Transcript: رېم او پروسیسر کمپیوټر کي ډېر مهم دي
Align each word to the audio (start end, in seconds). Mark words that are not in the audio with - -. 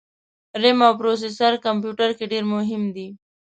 رېم 0.61 0.79
او 0.87 0.93
پروسیسر 0.99 1.53
کمپیوټر 1.65 2.09
کي 2.17 2.25
ډېر 2.31 2.43
مهم 2.53 2.83
دي 2.95 3.07